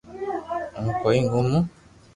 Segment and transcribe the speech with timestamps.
[0.81, 1.57] ھون ڪوئي گومو